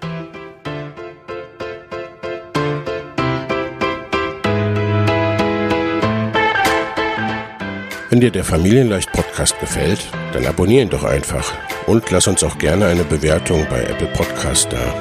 Wenn 8.11 8.21
dir 8.21 8.31
der 8.31 8.45
Familienleicht 8.45 9.11
Podcast 9.13 9.59
gefällt, 9.59 10.01
dann 10.33 10.45
abonniere 10.45 10.83
ihn 10.83 10.91
doch 10.91 11.05
einfach 11.05 11.55
und 11.87 12.11
lass 12.11 12.27
uns 12.27 12.45
auch 12.45 12.59
gerne 12.59 12.87
eine 12.87 13.05
Bewertung 13.05 13.67
bei 13.71 13.83
Apple 13.85 14.09
Podcast 14.09 14.73
da. 14.73 14.95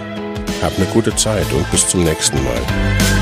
Hab 0.61 0.77
eine 0.77 0.85
gute 0.93 1.13
Zeit 1.15 1.51
und 1.51 1.69
bis 1.71 1.87
zum 1.87 2.03
nächsten 2.03 2.41
Mal. 2.43 3.20